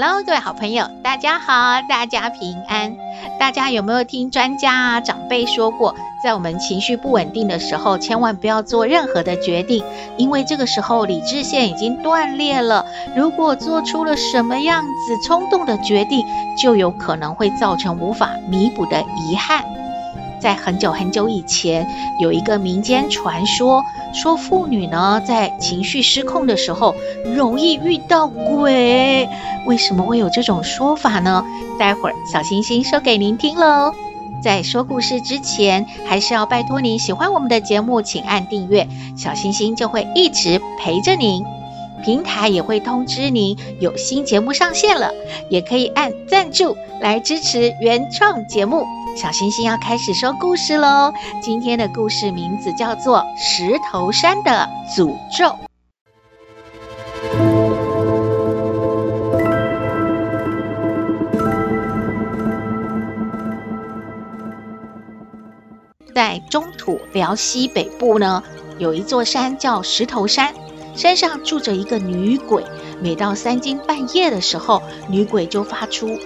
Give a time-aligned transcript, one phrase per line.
[0.00, 2.96] Hello，各位好朋友，大家好，大家平安。
[3.36, 9.82] 大家有没有听专家啊、长辈说过，在我们情绪不稳定的时候，千万不要做任何的决定，
[10.16, 12.86] 因为这个时候理智线已经断裂了。
[13.16, 16.24] 如果做出了什么样子冲动的决定，
[16.56, 19.64] 就有可能会造成无法弥补的遗憾。
[20.40, 21.84] 在很久很久以前，
[22.20, 26.94] 有一个民间传说，说妇女呢在情绪失控的时候，
[27.34, 29.28] 容易遇到鬼。
[29.66, 31.44] 为什么会有这种说法呢？
[31.78, 33.92] 待会儿小星星说给您听喽。
[34.42, 41.57] 在说故事之前，还是要拜托您喜欢我们的节目，请按订阅，小星星就会一直陪着您。
[42.02, 45.12] 平台也会通知您有新节目上线了，
[45.50, 48.84] 也可以按赞助来支持原创节目。
[49.16, 51.12] 小星星要开始说故事喽！
[51.42, 55.46] 今天的故事名字叫做《石头山的诅咒》。
[66.14, 68.42] 在中土辽西北部呢，
[68.78, 70.52] 有一座山叫石头山，
[70.98, 72.64] 山上住着一个女鬼。
[73.00, 76.18] 每到三更半夜的时候，女鬼就发出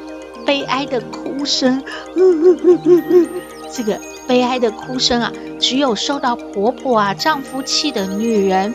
[0.46, 1.84] 悲哀的哭声，
[3.70, 8.74] 这个悲哀的哭声啊，只有受到婆婆啊、丈夫气的女人，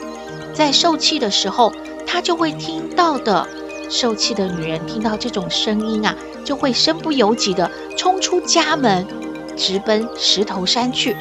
[0.54, 1.74] 在受气的时候，
[2.06, 3.48] 她就会听到的。
[3.90, 9.08] 受气的女人听到这种声音啊，就会身不由己地冲出家门，
[9.56, 11.16] 直奔石头山去。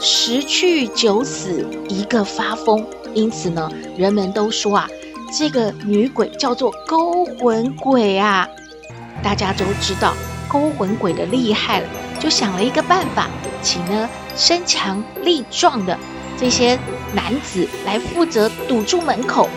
[0.00, 2.84] 十去九死，一个发疯。
[3.16, 4.86] 因此呢，人们都说啊，
[5.36, 8.46] 这个女鬼叫做勾魂鬼啊。
[9.22, 10.12] 大家都知道
[10.46, 11.88] 勾魂鬼的厉害了，
[12.20, 13.28] 就想了一个办法，
[13.62, 14.06] 请呢
[14.36, 15.98] 身强力壮的
[16.38, 16.78] 这些
[17.14, 19.48] 男子来负责堵住门口。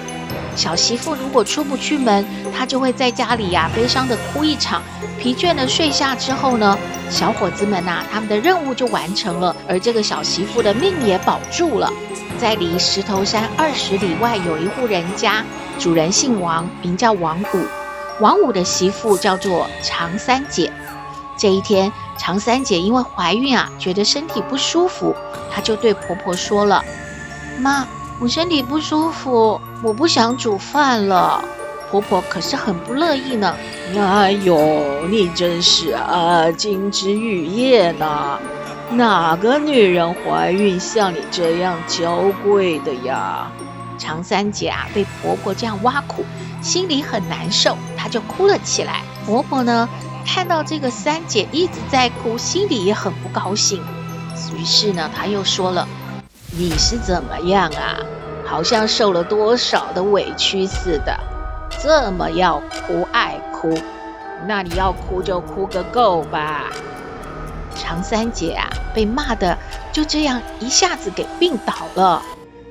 [0.55, 2.25] 小媳妇如果出不去门，
[2.57, 4.81] 她就会在家里呀、悲伤的哭一场。
[5.19, 6.77] 疲倦的睡下之后呢，
[7.09, 11.91] 小伙子们呐、啊，他们的任务就完成了，而这个小媳妇的命也保住了。
[12.39, 15.44] 在离石头山二十里外有一户人家，
[15.77, 17.66] 主人姓王，名叫王五。
[18.22, 20.72] 王五的媳妇叫做常三姐。
[21.38, 25.13] 这一天，常三姐因为怀孕啊，觉得身体不舒服，
[25.51, 26.83] 她就对婆婆说了
[27.59, 27.85] ：“妈，
[28.19, 31.44] 我身体不舒服，我不想煮饭了。”
[31.91, 33.53] 婆婆可是很不乐意呢。
[33.97, 38.39] 哎呦，你真是啊，金枝玉叶呢！
[38.91, 43.47] 哪个女人怀孕像你这样娇贵的呀？
[44.00, 46.25] 长三姐啊，被婆婆这样挖苦，
[46.61, 49.01] 心里很难受，她就哭了起来。
[49.25, 49.88] 婆婆呢，
[50.25, 53.79] 看到这个三姐一直在哭，心里也很不高兴。
[54.55, 55.88] 于是呢，她又说了
[56.57, 58.00] ：“你是怎么样啊？
[58.44, 61.16] 好像受了多少的委屈似的，
[61.79, 63.77] 这么要哭爱哭，
[64.47, 66.66] 那你要哭就哭个够吧。”
[67.89, 69.57] 常三姐啊，被骂的
[69.91, 72.22] 就这样一下子给病倒了。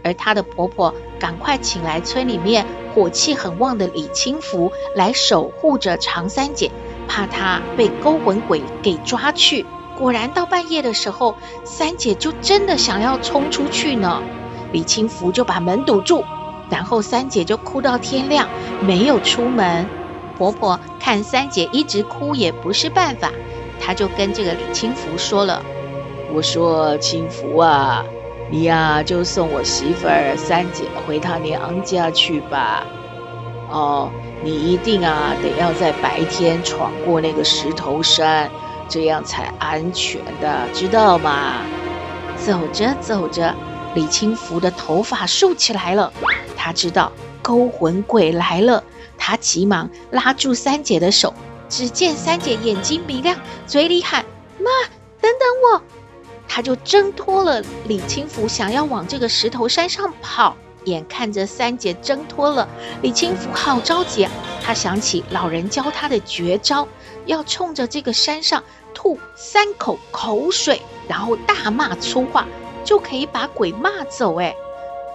[0.04, 2.64] 而她的婆婆赶快请来村里面
[2.94, 6.70] 火气很旺的李清福来守护着常三姐，
[7.08, 9.66] 怕她被勾魂鬼给抓去。
[9.98, 14.22] 果然到半夜的时候，三姐就真的想要冲出去呢。
[14.70, 16.24] 李清福就把门堵住，
[16.70, 18.48] 然后三姐就哭到天亮，
[18.80, 19.84] 没有出门。
[20.38, 23.32] 婆婆看三姐一直哭也不是办法，
[23.80, 25.62] 她就跟这个李清福说了
[26.34, 28.04] ：“我说清福啊。”
[28.50, 32.82] 你呀、啊，就送我媳妇儿三姐回她娘家去吧。
[33.70, 34.10] 哦，
[34.42, 38.50] 你一定啊，得要在白天闯过那个石头山，
[38.88, 41.56] 这样才安全的，知道吗？
[42.38, 43.54] 走着走着，
[43.94, 46.10] 李清福的头发竖起来了。
[46.56, 47.12] 他知道
[47.42, 48.82] 勾魂鬼来了，
[49.18, 51.34] 他急忙拉住三姐的手。
[51.68, 54.24] 只见三姐眼睛明亮，嘴里喊
[54.58, 54.70] ：“妈，
[55.20, 55.82] 等等我。”
[56.48, 60.56] 她就挣脱了李清福，想要往这个石头山上跑。
[60.84, 62.66] 眼看着三姐挣脱了，
[63.02, 64.32] 李清福好着急啊！
[64.64, 66.88] 他想起老人教他的绝招，
[67.26, 68.62] 要冲着这个山上
[68.94, 72.46] 吐三口口水，然后大骂粗话，
[72.84, 74.36] 就可以把鬼骂走。
[74.40, 74.54] 哎，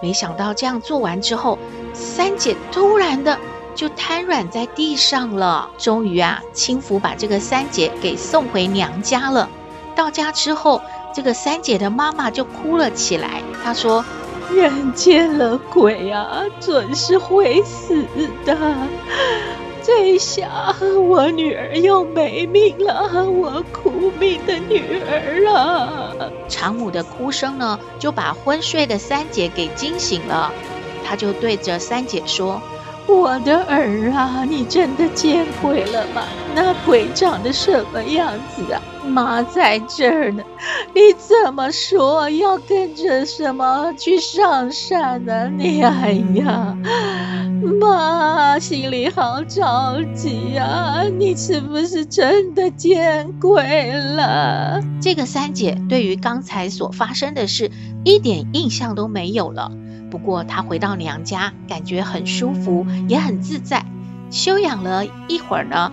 [0.00, 1.58] 没想到这样做完之后，
[1.92, 3.36] 三姐突然的
[3.74, 5.70] 就瘫软在地上了。
[5.78, 9.48] 终于啊，轻抚把这个三姐给送回娘家了。
[9.94, 10.80] 到家之后，
[11.14, 13.42] 这个三姐的妈妈就哭了起来。
[13.62, 14.04] 她说
[14.52, 18.04] ：“人见了鬼啊，准是会死
[18.44, 18.56] 的。
[19.82, 20.74] 这下
[21.08, 26.10] 我女儿又没命了，我苦命的女儿啊！”
[26.48, 30.50] 长母的哭声呢，就把昏睡的三姐给惊醒了。
[31.04, 32.60] 她就对着三姐说。
[33.06, 36.22] 我的儿啊，你真的见鬼了吗？
[36.54, 38.80] 那鬼长得什么样子啊？
[39.06, 40.42] 妈在这儿呢，
[40.94, 45.50] 你怎么说要跟着什么去上山呢？
[45.50, 46.74] 你哎呀，
[47.80, 51.02] 妈心里好着急啊！
[51.02, 54.80] 你是不是真的见鬼了？
[55.02, 57.70] 这个三姐对于刚才所发生的事
[58.04, 59.70] 一点印象都没有了。
[60.14, 63.84] 不过，她回到娘家，感觉很舒服，也很自在。
[64.30, 65.90] 休养了一会儿呢，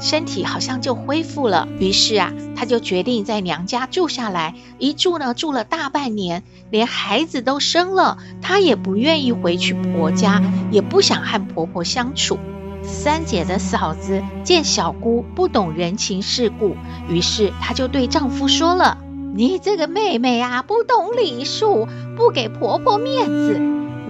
[0.00, 1.68] 身体好像就恢复了。
[1.78, 4.56] 于是啊，她就决定在娘家住下来。
[4.78, 8.18] 一住呢，住了大半年，连孩子都生了。
[8.40, 10.42] 她也不愿意回去婆家，
[10.72, 12.40] 也不想和婆婆相处。
[12.82, 16.74] 三姐的嫂子见小姑不懂人情世故，
[17.08, 18.98] 于是她就对丈夫说了。
[19.34, 23.58] 你这个妹妹啊，不懂礼数，不给婆婆面子，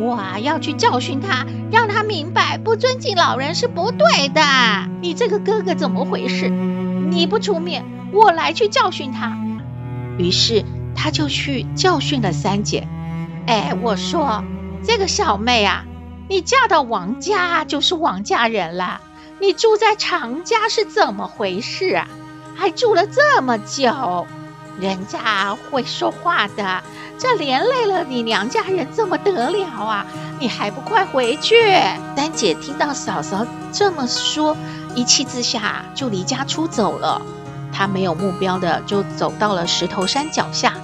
[0.00, 4.42] 我啊要去教训她，让她明白不尊敬老人是不对的。
[5.00, 6.48] 你这个哥哥怎么回事？
[6.48, 9.38] 你不出面，我来去教训他。
[10.18, 10.64] 于是
[10.96, 12.88] 他就去教训了三姐。
[13.46, 14.42] 哎，我说
[14.82, 15.84] 这个小妹啊，
[16.28, 19.00] 你嫁到王家就是王家人了，
[19.38, 22.08] 你住在常家是怎么回事啊？
[22.56, 24.26] 还住了这么久。
[24.80, 26.82] 人家会说话的，
[27.18, 30.06] 这连累了你娘家人，怎么得了啊？
[30.40, 31.54] 你还不快回去！
[32.16, 34.56] 三姐听到嫂嫂这么说，
[34.94, 37.22] 一气之下就离家出走了。
[37.72, 40.74] 她没有目标的就走到了石头山脚下。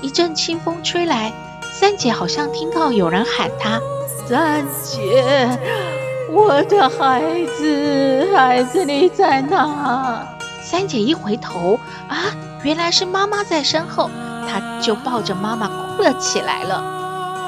[0.00, 1.32] 一阵清风吹来，
[1.72, 3.80] 三姐好像听到有人喊她
[4.28, 5.58] ：“三姐，
[6.30, 10.24] 我的孩子，孩子你在哪？”
[10.62, 12.16] 三姐一回头，啊！
[12.62, 14.10] 原来是妈妈在身后，
[14.48, 16.98] 她就抱着妈妈哭了起来了。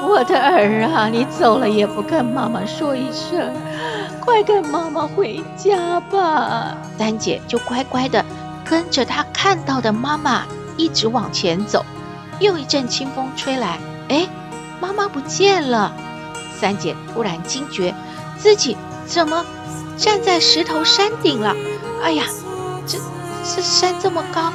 [0.05, 3.53] 我的儿啊，你走了也不跟妈妈说一声，
[4.19, 6.75] 快跟妈妈回家吧。
[6.97, 8.25] 三姐就乖乖的
[8.65, 10.43] 跟着她看到的妈妈
[10.75, 11.85] 一直往前走。
[12.39, 13.77] 又一阵清风吹来，
[14.09, 14.27] 哎，
[14.81, 15.93] 妈妈不见了。
[16.59, 17.93] 三姐突然惊觉，
[18.37, 18.75] 自己
[19.05, 19.45] 怎么
[19.95, 21.55] 站在石头山顶了？
[22.03, 22.25] 哎呀，
[22.85, 22.97] 这
[23.45, 24.51] 这山这么高。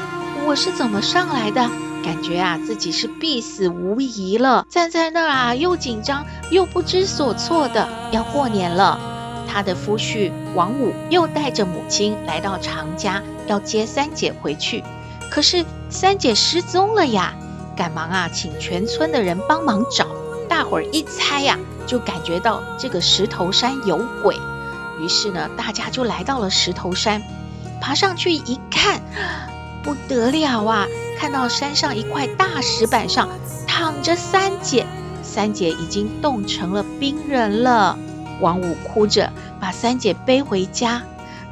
[0.49, 1.69] 我是怎么上来的？
[2.03, 4.65] 感觉啊，自己是必死无疑了。
[4.71, 7.87] 站在那儿啊，又紧张又不知所措的。
[8.13, 8.99] 要过年了，
[9.47, 14.83] 他的夫婿王五又带着母亲来到常家，要接三姐回去。
[15.31, 17.35] 可是三姐失踪了呀！
[17.77, 20.07] 赶忙啊，请全村的人帮忙找。
[20.49, 24.35] 大伙儿一猜呀，就感觉到这个石头山有鬼。
[24.99, 27.23] 于是呢，大家就来到了石头山，
[27.83, 29.03] 爬上去一看。
[29.83, 30.87] 不得了啊！
[31.19, 33.29] 看到山上一块大石板上
[33.67, 34.87] 躺着三姐，
[35.23, 37.99] 三姐已经冻成了冰人了。
[38.41, 41.03] 王五哭着把三姐背回家。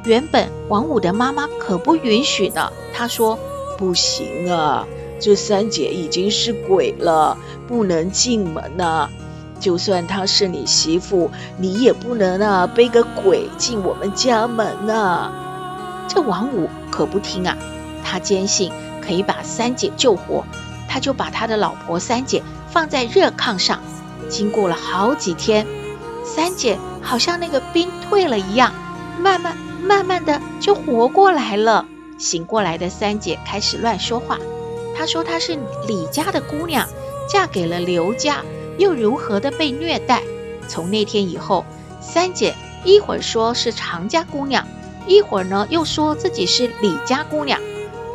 [0.05, 3.37] 原本王五的妈妈可不允许呢，她说
[3.77, 4.87] ：“不行啊，
[5.19, 7.37] 这三姐已经是鬼了，
[7.67, 9.09] 不能进门呐。
[9.59, 15.29] 就算她是你媳妇，你也不能啊背个鬼进我们家门呐。”
[16.07, 17.57] 这王五可不听啊。
[18.09, 18.71] 他坚信
[19.05, 20.45] 可以把三姐救活，
[20.87, 23.81] 他就把他的老婆三姐放在热炕上。
[24.29, 25.67] 经过了好几天，
[26.23, 28.73] 三姐好像那个冰退了一样，
[29.19, 31.85] 慢慢慢慢的就活过来了。
[32.17, 34.37] 醒过来的三姐开始乱说话，
[34.97, 36.87] 她说她是李家的姑娘，
[37.29, 38.41] 嫁给了刘家，
[38.77, 40.23] 又如何的被虐待。
[40.67, 41.65] 从那天以后，
[42.01, 44.65] 三姐一会儿说是常家姑娘，
[45.05, 47.59] 一会儿呢又说自己是李家姑娘。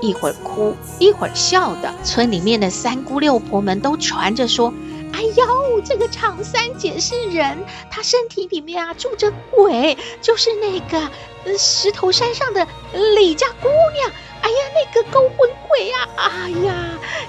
[0.02, 4.74] 一会儿哭，一会儿笑的，村里面的三姑六婆们都传着说
[5.14, 7.56] ：“哎呦，这个长三姐是人，
[7.88, 11.08] 她身体里面啊住着鬼，就是那个
[11.56, 12.66] 石头山上的
[13.14, 14.10] 李家姑娘。
[14.42, 16.08] 哎呀，那个勾魂鬼呀！
[16.16, 16.74] 哎呀，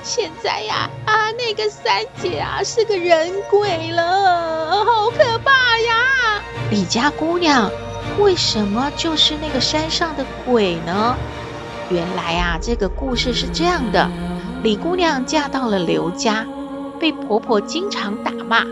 [0.01, 6.43] 现在呀，啊，那个三姐啊是个人鬼了，好可怕呀！
[6.71, 7.69] 李家姑娘
[8.17, 11.15] 为什么就是那个山上的鬼呢？”
[11.89, 14.09] 原来啊，这个故事是这样的：
[14.63, 16.47] 李姑娘嫁到了刘家，
[16.99, 18.65] 被婆婆经常打骂，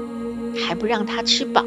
[0.66, 1.64] 还不让她吃饱。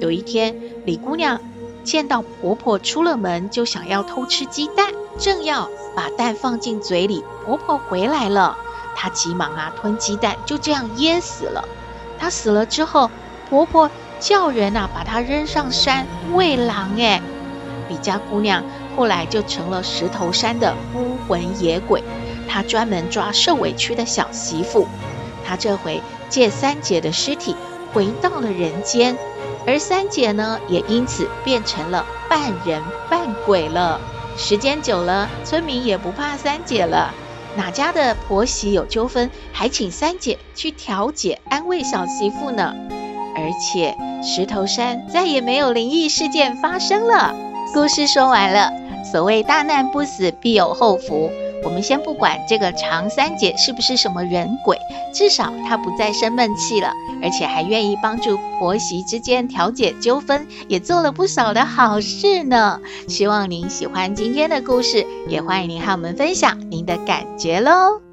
[0.00, 0.54] 有一天，
[0.84, 1.40] 李姑娘
[1.82, 8.56] 见到婆婆出了门，就想要偷吃鸡蛋，正要把蛋放进嘴里，婆婆回来了，
[8.94, 11.66] 她急忙啊吞鸡蛋，就这样噎死了。
[12.18, 13.10] 她死了之后，
[13.48, 13.90] 婆婆
[14.20, 16.90] 叫人啊把她扔上山喂狼。
[16.98, 17.22] 哎，
[17.88, 18.62] 李家姑娘
[18.96, 22.02] 后来就成了石头山的孤魂野鬼，
[22.48, 24.88] 她专门抓受委屈的小媳妇。
[25.44, 27.54] 她这回借三姐的尸体
[27.92, 29.16] 回到了人间，
[29.66, 34.00] 而三姐呢，也因此变成了半人半鬼了。
[34.38, 37.14] 时间久了，村民也不怕三姐了。
[37.56, 42.74] 哪家的婆媳有纠纷，还请三姐去调解、安慰小媳妇呢？
[43.34, 47.34] 而且石头山再也没有灵异事件发生了。
[47.72, 48.72] 故事说完了，
[49.12, 51.30] 所谓大难不死，必有后福。
[51.64, 54.78] 我们先不管这个长三姐是不是什么人鬼，
[55.12, 62.80] 至少她不再生闷气了，而且还愿意帮助婆媳之间调解纠纷，也做了不少的好事呢。
[63.08, 68.05] 希望您喜欢今天的故事，也欢迎您和我们分享您的感觉喽。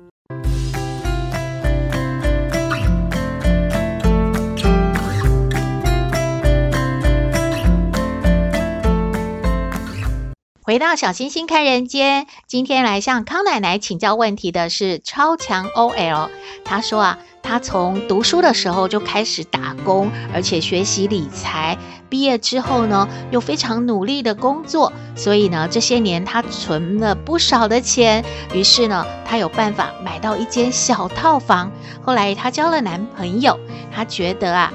[10.65, 16.29] 回到小星星看人间，今天来向康奶奶请教问题的是超强 OL。
[16.63, 21.77] 她说啊，她从读书的时候就开始打工，而且学习理财。
[22.09, 28.23] 毕业之后呢，又非常努力的工作，所以呢，这些年她存了不少的钱。
[28.53, 31.73] 于是呢，她有办法买到一间小套房。
[32.01, 33.59] 后来她交了男朋友，
[33.93, 34.71] 她觉得啊。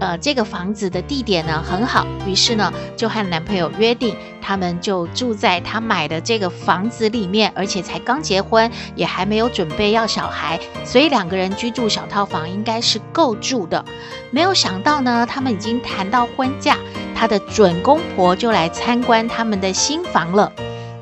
[0.00, 13.84] 呃，这个房子的地点呢很好，于是呢就和男朋友约定，他们就住在他买的这个房子里面，而且才刚结婚，也还没有准备要小孩，所以两个人居住小套房应该是够住的。
[14.30, 16.76] 没有想到呢，他们已经谈到婚嫁，
[17.16, 20.52] 他的准公婆就来参观他们的新房了，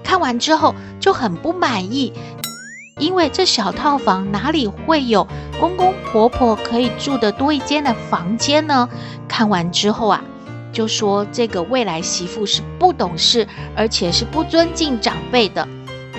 [0.03, 2.15] 看完之后就很不满意。
[2.99, 8.89] 因为这小套房哪里会有公公婆婆可以住的多一间的房间呢？
[9.27, 10.23] 看完之后啊，
[10.73, 15.67] 就说这个未来媳妇是不懂事，而且是不尊敬长辈的。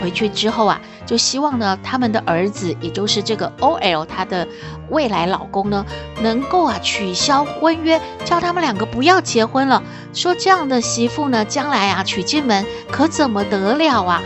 [0.02, 4.48] 回去之后啊，就希望呢，他们的儿子，也就是这个 OL 他的
[4.90, 5.86] 未来老公呢，
[6.22, 9.82] 能够啊取消婚约，叫他们两个不要结婚了。
[10.14, 14.22] 说这样的媳妇呢，将来啊娶进门可怎么得了啊？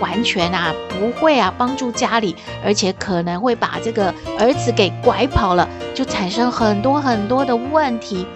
[0.00, 8.26] 完全啊不会啊帮助家里，而且可能会把这个儿子给拐跑了，就产生很多很多的问题。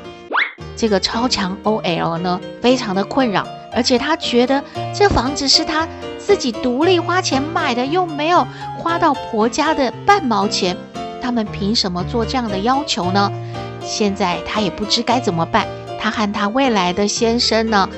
[0.76, 4.62] 这个超强 OL 呢，非常的困扰，而且他觉得
[4.94, 8.46] 这房子是他自己独立花钱买的，又没有
[8.78, 10.76] 花到婆家的半毛钱，
[11.22, 13.30] 他们凭什么做这样的要求呢？
[13.80, 15.66] 现在他也不知该怎么办。
[16.00, 17.88] 他和他未来的先生呢，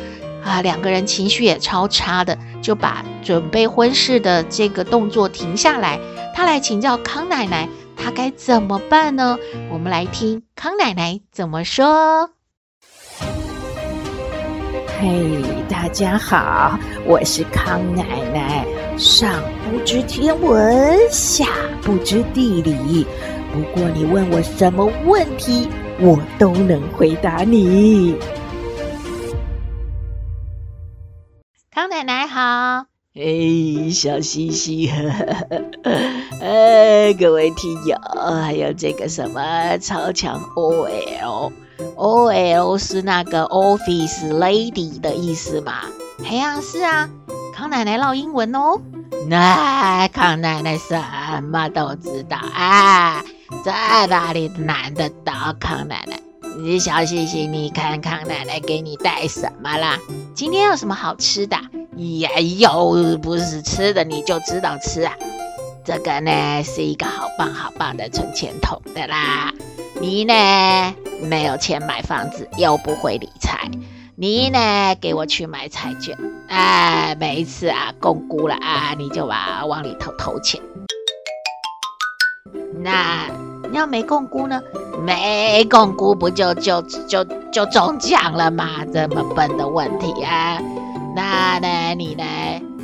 [0.46, 2.38] 啊，两个人情绪也超差的。
[2.62, 6.00] 就把准备婚事的这个动作停下来，
[6.34, 9.38] 他来请教康奶奶，他该怎么办呢？
[9.70, 12.30] 我们来听康奶奶怎么说。
[14.98, 18.66] 嘿，大家好，我是康奶奶，
[18.98, 19.30] 上
[19.70, 21.44] 不知天文，下
[21.82, 23.06] 不知地理，
[23.52, 25.68] 不过你问我什么问题，
[26.00, 28.16] 我都能回答你。
[31.76, 34.90] 康奶奶好，哎，小星星，
[36.40, 37.98] 哎，各位听友，
[38.40, 41.58] 还有这个什么超强 OL，OL
[42.78, 45.82] 是那个 Office Lady 的意思吗？
[46.24, 47.10] 哎呀，是啊，
[47.52, 48.80] 康奶奶唠英文哦。
[49.28, 50.98] 那康奶奶什
[51.42, 53.22] 么都知道啊，
[53.62, 56.18] 在哪里难得到康奶奶？
[56.56, 59.98] 你小星星，你看康奶奶给你带什么啦？
[60.36, 61.56] 今天有什么好吃的？
[62.18, 65.14] 呀，又不是吃的，你就知道吃啊？
[65.82, 69.50] 这个呢是一个好棒好棒的存钱筒的啦。
[69.98, 70.34] 你呢
[71.22, 73.70] 没有钱买房子，又不会理财，
[74.14, 76.14] 你呢给我去买彩券，
[76.48, 80.60] 哎，每一次啊摃龟了啊，你就把往里头投钱。
[82.78, 83.30] 那
[83.70, 84.60] 你要没摃龟呢？
[85.04, 88.84] 没摃龟不就就就就中奖了吗？
[88.92, 90.58] 这么笨的问题啊！
[91.14, 92.24] 那呢，你呢？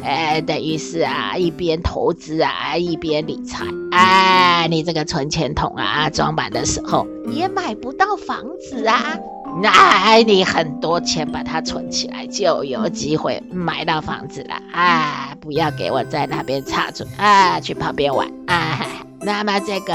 [0.05, 3.65] 哎，等于是啊，一边投资啊，一边理财。
[3.93, 9.17] 哎，你这个存钱筒啊，装满的时候也买不到房子啊。
[9.63, 14.57] 那你很多钱把它存起来，就有机会买到房子了。
[14.73, 18.85] 啊，不要给我在那边插嘴啊，去旁边玩啊。
[19.25, 19.93] 那么这个。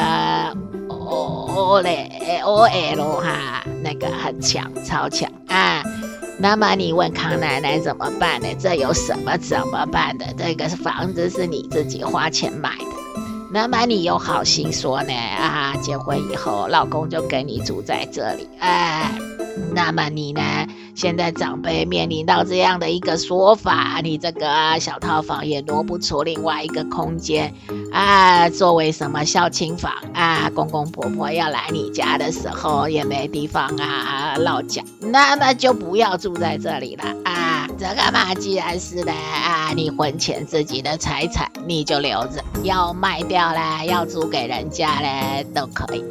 [1.10, 5.82] O L O L 哈，那个很强，超强啊。
[6.38, 8.48] 那么你问康奶奶怎么办呢？
[8.60, 10.26] 这有什么怎么办的？
[10.38, 12.97] 这个房子是你自己花钱买的。
[13.51, 15.13] 那么你有好心说呢？
[15.13, 19.12] 啊，结婚以后老公就跟你住在这里，哎，
[19.74, 20.42] 那么你呢？
[20.96, 27.54] 现在长辈面临到这样的一个说法，你这个小套房也挪不出另外一个空间
[27.92, 30.50] 啊，作为什么孝亲房啊？
[30.56, 37.47] 公公婆婆要来你家的时候也没地方啊落脚，那么就不要住在这里了啊！
[37.80, 46.04] 这个嘛，既然是的啊，你婚前自己的财产你就留着，要卖掉了，要租给人家嘞都可以。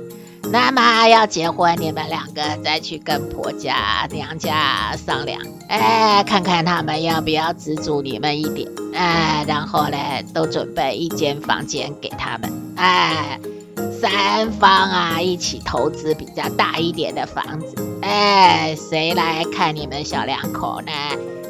[0.52, 9.98] 那么要结婚，你们两个再去跟婆家、娘家商量，哎，看看他们要不要资助你们一点，哎，然后呢，
[10.32, 13.40] 都准备一间房间给他们，哎，
[14.00, 20.92] 三方啊一起投资比较大一点的房子，哎，谁来看你们小两口呢？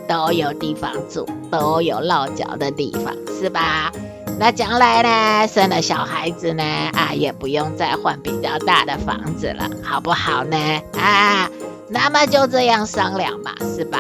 [0.09, 3.93] 都有地方住，都有落脚的地方，是吧？
[4.39, 10.57] 那将来呢，生了小孩子呢，啊，也不用再换比较大的房子了，好不好呢？
[10.99, 11.49] 啊，
[11.89, 13.99] 那么就这样商量嘛，是吧？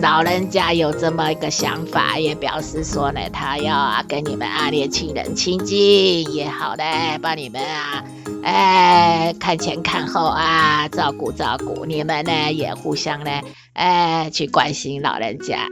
[0.00, 6.84] 老人家有这么一个想法，也表示说呢，他要啊跟你们啊年轻人亲近，也好的
[7.20, 8.04] 帮你们啊，
[8.44, 13.30] 哎，看前看后啊，照顾照顾你们呢，也互相呢，
[13.72, 15.66] 哎，去关心老人家。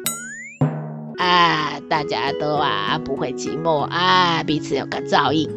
[1.19, 5.49] 啊，大家都啊不会寂寞啊，彼此有个照应，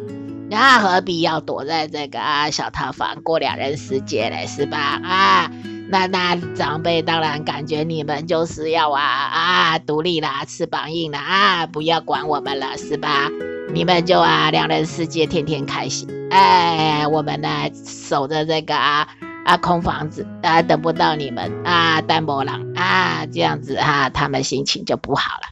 [0.48, 4.78] 那、何必要躲在这个啊小套房过两人世界嘞，是吧？
[5.02, 5.50] 啊，
[5.90, 13.28] 那那长辈当然感觉你们就是要啊啊独立啦，翅膀硬啦啊，不要管我们了，是吧？
[13.72, 17.48] 你们就啊两人世界天天开心，哎，我们呢
[17.84, 19.08] 守着这个啊
[19.44, 25.48] 啊空房子啊，等不到你们啊，单薄狼啊，这样子啊，他们心情就不好了。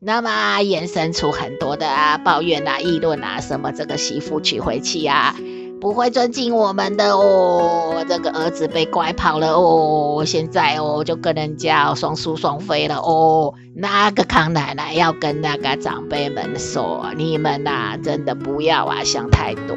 [0.00, 5.36] 那么延伸出很多的啊抱怨啊、议论啊，什么这个媳妇娶回去啊，
[5.82, 13.52] 不会尊敬我们的哦，这个儿子被拐跑了哦，现在哦就跟人家双宿双飞了哦。
[13.74, 19.76] 那个康奶奶要跟那个长辈们说，你们呐、啊、真的不要啊想太多。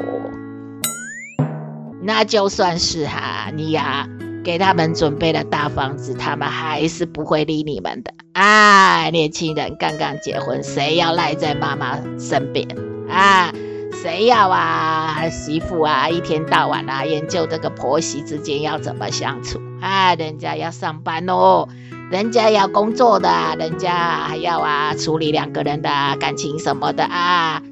[2.00, 4.08] 那就算是哈、啊，你呀、啊。
[4.44, 8.12] 给他们准备了大房子，他们还是不会理你们的。
[8.34, 12.64] 啊，年轻人刚刚结婚，谁要赖在妈妈身边
[13.10, 13.52] 啊？
[13.92, 15.28] 谁要啊？
[15.30, 20.14] 媳妇啊，一天到晚啊研究这个婆媳之间要怎么相处啊？
[20.14, 21.68] 人家要上班哦，
[22.10, 23.92] 人家要工作的，人家
[24.28, 25.88] 还要啊处理两个人的
[26.20, 27.62] 感情什么的啊。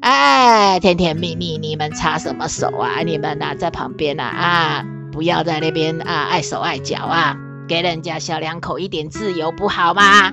[0.00, 3.00] 哎，甜甜蜜蜜，你们插什么手啊？
[3.00, 4.84] 你们呐、啊、在旁边啊啊！
[5.12, 7.36] 不要在那边啊，碍手碍脚啊，
[7.68, 10.32] 给人家小两口一点自由不好吗？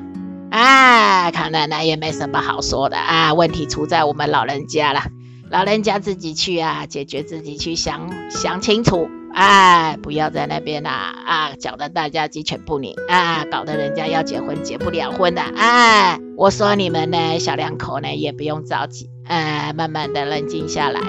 [0.49, 5.03] 啊，康奶奶也没什么好说的啊，问题出在我们老人家了，
[5.51, 21.01] 老人家自己去啊，解决自己去想想清楚，哎，不要在那边啊啊，搞得大家鸡犬不宁啊，搞得人家要结婚结不了婚的，哎，我说你们呢，小两口呢也不用着急，哎，慢慢的冷静下来。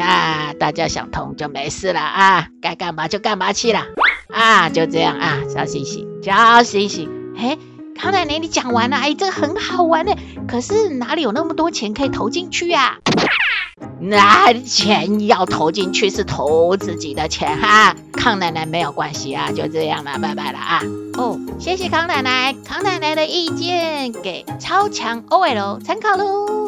[0.00, 3.82] 啊，大家想通就没事了啊，该干嘛就干嘛去了
[4.32, 7.58] 啊，就这样啊，小星星，小星星，嘿，
[8.00, 10.16] 康奶奶你讲完了，哎，这个很好玩的，
[10.48, 12.96] 可是哪里有那么多钱可以投进去呀？
[14.00, 20.80] 那钱要投进去是投自己的钱哈，康奶奶没有关系啊，就这样了，拜拜了啊。
[21.18, 26.59] 哦，谢谢康奶奶，康奶奶的意见给超强 OL 参考喽。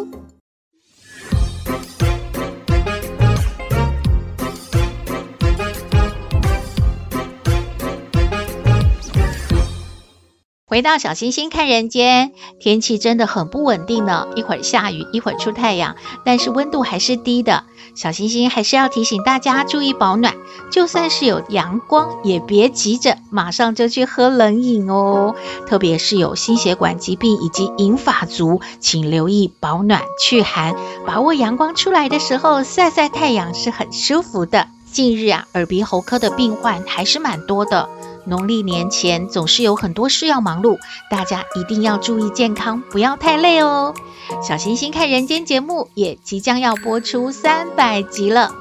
[10.73, 17.65] 回到小星星看人间，天气真的很不稳定呢，一会儿下雨，一会儿出太阳，但是温度还是低的。
[17.95, 20.35] 小星星还是要提醒大家注意保暖，
[20.71, 25.35] 就算是有阳光，也别急着马上就去喝冷饮哦。
[25.67, 34.69] 特别是有心血管疾病以及银发族，请留意保暖驱寒，把握阳光出来的时候晒晒太阳是很舒服的。
[34.91, 37.91] 近日啊，耳鼻喉科的病患还是蛮多的。
[38.25, 40.79] 农历年前总是有很多事要忙碌，
[41.11, 43.95] 大家一定要注意健康，不要太累哦。
[44.43, 48.55] 小星星看人间节目也即将要播出三百集了，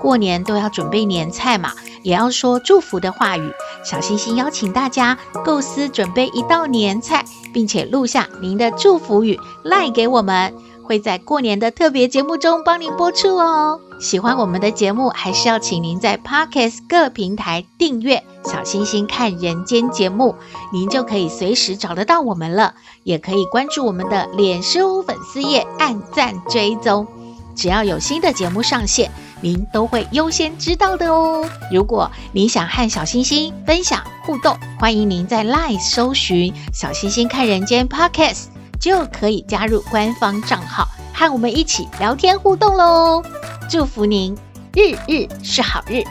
[0.00, 1.72] 过年都要准备年菜嘛，
[2.02, 3.52] 也要说祝福的话语。
[3.84, 13.80] 小星星邀请大家构思准备一道年菜，并且录下您的祝福语，赖给我们，会在过年的特别节目中帮您播出哦。
[14.04, 20.34] 喜欢我们的节目，还是要请您在 Podcast 各平台订阅“小星星看人间”节目，
[20.74, 22.74] 您就可以随时找得到我们了。
[23.02, 27.06] 也可以关注我们的脸书粉丝页，按赞追踪，
[27.56, 31.48] 只要有新的节目上线，您都会优先知道的哦。
[31.72, 38.48] 如果您想和小星星分享互动，欢迎您在 LINE 搜寻“小星星看人间 Podcast”，
[38.84, 43.22] 就可以加入官方账号，和我们一起聊天互动喽。
[43.66, 44.36] 祝福您
[44.74, 46.02] 日日是好日，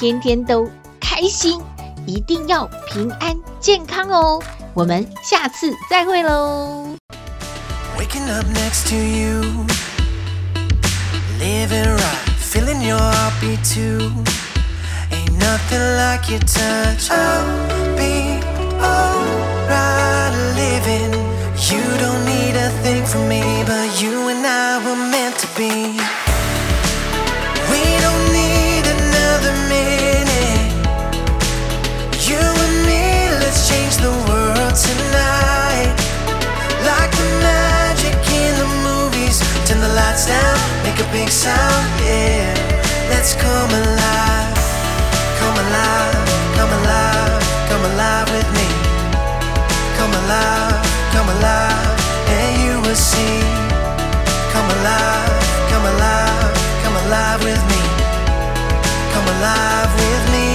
[0.00, 0.66] 天天都
[0.98, 1.60] 开心，
[2.06, 4.42] 一定要平安健康哦。
[4.72, 6.96] 我们下次再会喽。
[7.98, 9.42] Waking up next to you,
[11.38, 14.10] living right, feeling your heartbeat too.
[15.10, 17.10] Ain't nothing like your touch.
[17.10, 17.91] I'll
[54.52, 55.32] Come alive,
[55.70, 57.82] come alive, come alive with me.
[59.12, 60.51] Come alive with me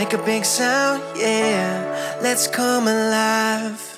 [0.00, 2.18] make a big sound, yeah.
[2.22, 3.89] Let's come alive.